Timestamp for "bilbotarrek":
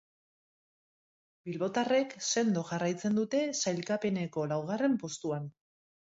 1.49-2.15